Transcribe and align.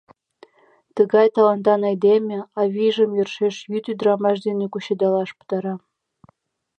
Тыгай 0.95 1.27
талантан 1.35 1.81
айдеме, 1.89 2.39
а 2.59 2.61
вийжым 2.73 3.11
йӧршеш 3.17 3.55
йот 3.71 3.85
ӱдырамаш 3.91 4.37
дене 4.47 4.65
кучедалаш 4.71 5.29
пытара. 5.37 5.75